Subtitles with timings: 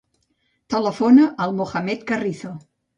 [0.75, 2.59] Telefona al Mohamed Carrizo.